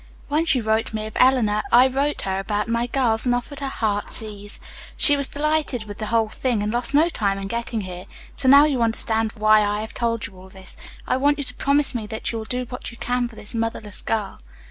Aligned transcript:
"When 0.29 0.45
she 0.45 0.61
wrote 0.61 0.95
me 0.95 1.05
of 1.05 1.13
Eleanor, 1.17 1.61
I 1.71 1.85
wrote 1.85 2.21
her 2.23 2.39
about 2.39 2.67
my 2.67 2.87
girls, 2.87 3.27
and 3.27 3.35
offered 3.35 3.59
her 3.59 3.67
'Heartsease.' 3.67 4.59
She 4.97 5.15
was 5.15 5.27
delighted 5.27 5.83
with 5.83 5.99
the 5.99 6.07
whole 6.07 6.27
thing 6.29 6.63
and 6.63 6.71
lost 6.73 6.95
no 6.95 7.07
time 7.07 7.37
in 7.37 7.47
getting 7.47 7.81
here. 7.81 8.05
So 8.35 8.47
now 8.47 8.65
you 8.65 8.81
understand 8.81 9.33
why 9.33 9.63
I 9.63 9.81
have 9.81 9.93
told 9.93 10.25
you 10.25 10.35
all 10.37 10.49
this. 10.49 10.75
I 11.05 11.17
want 11.17 11.37
you 11.37 11.43
to 11.43 11.53
promise 11.53 11.93
me 11.93 12.07
that 12.07 12.31
you 12.31 12.39
will 12.39 12.45
do 12.45 12.63
what 12.65 12.89
you 12.89 12.97
can 12.97 13.27
for 13.27 13.35
this 13.35 13.53
motherless 13.53 14.01
girl." 14.01 14.39